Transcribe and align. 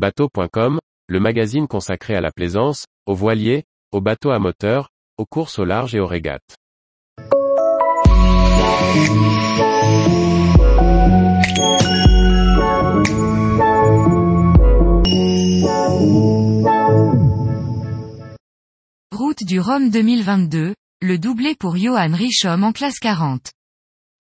Bateau.com, 0.00 0.78
le 1.08 1.20
magazine 1.20 1.68
consacré 1.68 2.14
à 2.14 2.22
la 2.22 2.32
plaisance, 2.32 2.86
aux 3.04 3.14
voiliers, 3.14 3.64
aux 3.92 4.00
bateaux 4.00 4.30
à 4.30 4.38
moteur, 4.38 4.88
aux 5.18 5.26
courses 5.26 5.58
au 5.58 5.66
large 5.66 5.94
et 5.94 6.00
aux 6.00 6.06
régates. 6.06 6.56
Route 19.12 19.44
du 19.44 19.60
Rhum 19.60 19.90
2022, 19.90 20.74
le 21.02 21.18
doublé 21.18 21.54
pour 21.54 21.76
Johan 21.76 22.14
Richomme 22.14 22.64
en 22.64 22.72
classe 22.72 23.00
40. 23.00 23.50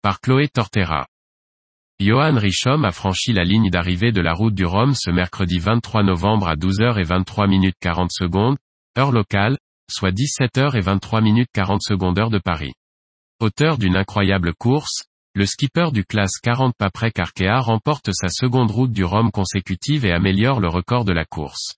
Par 0.02 0.22
Chloé 0.22 0.48
Tortera. 0.48 1.06
Johan 2.02 2.36
Richomme 2.38 2.84
a 2.84 2.92
franchi 2.92 3.32
la 3.32 3.46
ligne 3.46 3.70
d'arrivée 3.70 4.12
de 4.12 4.20
la 4.20 4.34
route 4.34 4.54
du 4.54 4.66
Rhum 4.66 4.94
ce 4.94 5.12
mercredi 5.12 5.60
23 5.60 6.04
novembre 6.04 6.50
à 6.50 6.56
12h 6.56 7.00
et 7.00 7.04
23 7.04 7.48
minutes 7.48 7.78
40 7.80 8.12
secondes, 8.12 8.58
heure 8.98 9.14
locale, 9.14 9.58
soit 9.90 10.12
17h 10.12 10.76
et 10.76 10.82
23 10.82 11.22
minutes 11.22 11.48
40 11.54 11.82
secondes 11.82 12.20
heure 12.20 12.30
de 12.30 12.40
Paris. 12.40 12.74
Auteur 13.40 13.78
d'une 13.78 13.96
incroyable 13.96 14.54
course, 14.54 15.04
le 15.36 15.46
skipper 15.46 15.92
du 15.94 16.04
classe 16.04 16.38
40 16.44 16.74
Paprec 16.78 17.18
Arkea 17.18 17.62
remporte 17.62 18.10
sa 18.12 18.28
seconde 18.28 18.72
route 18.72 18.92
du 18.92 19.06
Rhum 19.06 19.32
consécutive 19.32 20.06
et 20.06 20.12
améliore 20.12 20.60
le 20.60 20.68
record 20.68 21.06
de 21.06 21.14
la 21.14 21.24
course. 21.24 21.76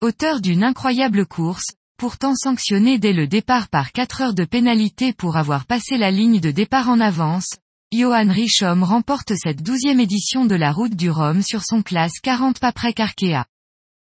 Auteur 0.00 0.40
d'une 0.40 0.62
incroyable 0.62 1.26
course, 1.26 1.74
pourtant 1.96 2.36
sanctionné 2.36 3.00
dès 3.00 3.12
le 3.12 3.26
départ 3.26 3.68
par 3.68 3.90
4 3.90 4.20
heures 4.20 4.34
de 4.34 4.44
pénalité 4.44 5.12
pour 5.12 5.36
avoir 5.36 5.66
passé 5.66 5.98
la 5.98 6.12
ligne 6.12 6.38
de 6.38 6.52
départ 6.52 6.88
en 6.88 7.00
avance, 7.00 7.56
Johan 7.92 8.28
Richomme 8.30 8.84
remporte 8.84 9.32
cette 9.34 9.64
douzième 9.64 9.98
édition 9.98 10.44
de 10.44 10.54
la 10.54 10.70
route 10.70 10.94
du 10.94 11.10
Rhum 11.10 11.42
sur 11.42 11.64
son 11.64 11.82
classe 11.82 12.20
40 12.22 12.60
Paprec 12.60 13.00
Arkea. 13.00 13.46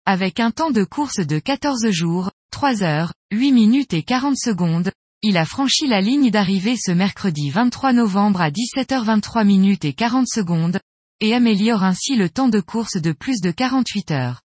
Avec 0.07 0.39
un 0.39 0.49
temps 0.49 0.71
de 0.71 0.83
course 0.83 1.19
de 1.19 1.37
14 1.37 1.91
jours, 1.91 2.31
3 2.49 2.81
heures, 2.81 3.13
8 3.31 3.51
minutes 3.51 3.93
et 3.93 4.01
40 4.01 4.37
secondes, 4.37 4.91
il 5.21 5.37
a 5.37 5.45
franchi 5.45 5.85
la 5.85 6.01
ligne 6.01 6.31
d'arrivée 6.31 6.77
ce 6.77 6.91
mercredi 6.91 7.51
23 7.51 7.93
novembre 7.93 8.41
à 8.41 8.49
17h23 8.49 9.45
minutes 9.45 9.85
et 9.85 9.93
40 9.93 10.27
secondes, 10.27 10.79
et 11.19 11.35
améliore 11.35 11.83
ainsi 11.83 12.15
le 12.15 12.27
temps 12.27 12.49
de 12.49 12.61
course 12.61 12.99
de 12.99 13.11
plus 13.11 13.39
de 13.39 13.51
48 13.51 14.09
heures. 14.09 14.41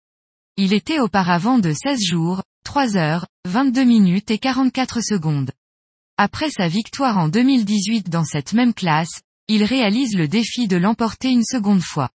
Il 0.56 0.72
était 0.72 1.02
auparavant 1.02 1.60
de 1.60 1.74
16 1.74 2.00
jours, 2.02 2.42
3 2.64 2.96
heures, 2.96 3.28
22 3.50 3.84
minutes 3.84 4.32
et 4.32 4.38
44 4.38 5.02
secondes. 5.02 5.52
Après 6.18 6.50
sa 6.50 6.70
victoire 6.70 7.18
en 7.18 7.28
2018 7.28 8.10
dans 8.10 8.24
cette 8.24 8.54
même 8.54 8.74
classe, 8.74 9.20
il 9.48 9.64
réalise 9.64 10.16
le 10.16 10.28
défi 10.28 10.68
de 10.68 10.78
l'emporter 10.78 11.30
une 11.30 11.44
seconde 11.44 11.82
fois. 11.82 12.10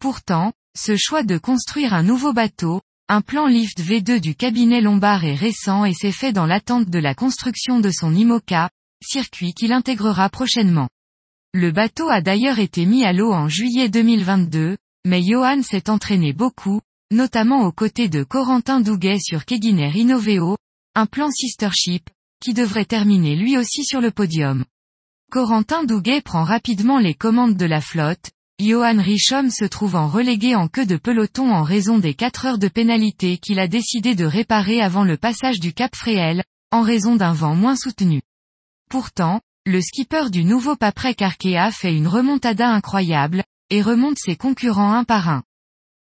Pourtant, 0.00 0.52
ce 0.76 0.96
choix 0.96 1.22
de 1.22 1.38
construire 1.38 1.94
un 1.94 2.02
nouveau 2.02 2.32
bateau, 2.32 2.82
un 3.08 3.22
plan 3.22 3.46
lift 3.46 3.80
V2 3.80 4.20
du 4.20 4.34
cabinet 4.34 4.80
Lombard 4.80 5.24
est 5.24 5.34
récent 5.34 5.84
et 5.84 5.94
s'est 5.94 6.12
fait 6.12 6.32
dans 6.32 6.46
l'attente 6.46 6.90
de 6.90 6.98
la 6.98 7.14
construction 7.14 7.80
de 7.80 7.90
son 7.90 8.14
IMOCA, 8.14 8.70
circuit 9.02 9.54
qu'il 9.54 9.72
intégrera 9.72 10.28
prochainement. 10.28 10.88
Le 11.54 11.72
bateau 11.72 12.10
a 12.10 12.20
d'ailleurs 12.20 12.58
été 12.58 12.84
mis 12.84 13.04
à 13.04 13.14
l'eau 13.14 13.32
en 13.32 13.48
juillet 13.48 13.88
2022, 13.88 14.76
mais 15.06 15.22
Johan 15.22 15.62
s'est 15.62 15.88
entraîné 15.88 16.34
beaucoup, 16.34 16.82
notamment 17.10 17.64
aux 17.64 17.72
côtés 17.72 18.10
de 18.10 18.22
Corentin 18.22 18.80
Douguet 18.80 19.18
sur 19.18 19.46
Keguiner 19.46 19.90
Innoveo, 19.94 20.58
un 20.94 21.06
plan 21.06 21.30
sister 21.30 21.70
ship, 21.72 22.10
qui 22.42 22.52
devrait 22.52 22.84
terminer 22.84 23.36
lui 23.36 23.56
aussi 23.56 23.84
sur 23.84 24.02
le 24.02 24.10
podium. 24.10 24.64
Corentin 25.30 25.84
Douguet 25.84 26.22
prend 26.22 26.42
rapidement 26.42 26.98
les 26.98 27.12
commandes 27.12 27.54
de 27.54 27.66
la 27.66 27.82
flotte, 27.82 28.30
Johan 28.58 28.96
Richomme 28.96 29.50
se 29.50 29.66
trouvant 29.66 30.08
relégué 30.08 30.56
en 30.56 30.68
queue 30.68 30.86
de 30.86 30.96
peloton 30.96 31.52
en 31.52 31.62
raison 31.62 31.98
des 31.98 32.14
4 32.14 32.46
heures 32.46 32.58
de 32.58 32.68
pénalité 32.68 33.36
qu'il 33.36 33.58
a 33.58 33.68
décidé 33.68 34.14
de 34.14 34.24
réparer 34.24 34.80
avant 34.80 35.04
le 35.04 35.18
passage 35.18 35.60
du 35.60 35.74
Cap 35.74 35.94
Fréhel, 35.94 36.44
en 36.72 36.80
raison 36.80 37.14
d'un 37.14 37.34
vent 37.34 37.54
moins 37.54 37.76
soutenu. 37.76 38.22
Pourtant, 38.88 39.42
le 39.66 39.82
skipper 39.82 40.30
du 40.30 40.44
nouveau 40.44 40.76
Paprec 40.76 41.20
Arkea 41.20 41.70
fait 41.72 41.94
une 41.94 42.08
remontada 42.08 42.70
incroyable, 42.70 43.44
et 43.68 43.82
remonte 43.82 44.16
ses 44.18 44.36
concurrents 44.36 44.94
un 44.94 45.04
par 45.04 45.28
un. 45.28 45.42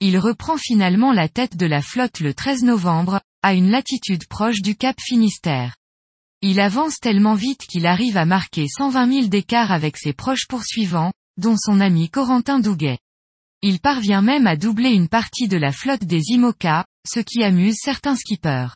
Il 0.00 0.16
reprend 0.16 0.56
finalement 0.56 1.12
la 1.12 1.28
tête 1.28 1.59
de 1.59 1.66
la 1.66 1.82
flotte 1.82 2.20
le 2.20 2.32
13 2.32 2.62
novembre, 2.62 3.20
à 3.42 3.53
une 3.53 3.70
latitude 3.70 4.26
proche 4.28 4.62
du 4.62 4.76
Cap 4.76 4.97
Finistère. 4.98 5.76
Il 6.42 6.58
avance 6.58 6.98
tellement 7.00 7.34
vite 7.34 7.66
qu'il 7.66 7.84
arrive 7.84 8.16
à 8.16 8.24
marquer 8.24 8.66
120 8.66 9.12
000 9.12 9.26
d'écart 9.26 9.72
avec 9.72 9.98
ses 9.98 10.14
proches 10.14 10.46
poursuivants, 10.48 11.12
dont 11.36 11.56
son 11.58 11.80
ami 11.80 12.08
Corentin 12.08 12.60
Douguet. 12.60 12.98
Il 13.60 13.78
parvient 13.78 14.22
même 14.22 14.46
à 14.46 14.56
doubler 14.56 14.88
une 14.88 15.08
partie 15.08 15.48
de 15.48 15.58
la 15.58 15.70
flotte 15.70 16.04
des 16.04 16.22
IMOCA, 16.30 16.86
ce 17.06 17.20
qui 17.20 17.42
amuse 17.42 17.76
certains 17.78 18.16
skippers. 18.16 18.74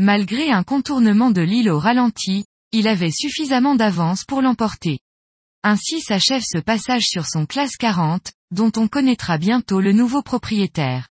Malgré 0.00 0.50
un 0.50 0.64
contournement 0.64 1.30
de 1.30 1.40
l'île 1.40 1.70
au 1.70 1.78
ralenti, 1.78 2.44
il 2.72 2.88
avait 2.88 3.12
suffisamment 3.12 3.76
d'avance 3.76 4.24
pour 4.24 4.42
l'emporter. 4.42 4.98
Ainsi 5.62 6.00
s'achève 6.00 6.42
ce 6.44 6.58
passage 6.58 7.04
sur 7.04 7.26
son 7.26 7.46
classe 7.46 7.76
40, 7.76 8.32
dont 8.50 8.72
on 8.76 8.88
connaîtra 8.88 9.38
bientôt 9.38 9.80
le 9.80 9.92
nouveau 9.92 10.22
propriétaire. 10.22 11.08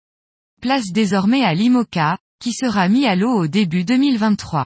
Place 0.61 0.93
désormais 0.93 1.43
à 1.43 1.53
l'IMOCA, 1.53 2.19
qui 2.39 2.53
sera 2.53 2.87
mis 2.87 3.05
à 3.05 3.17
l'eau 3.17 3.33
au 3.37 3.47
début 3.47 3.83
2023. 3.83 4.65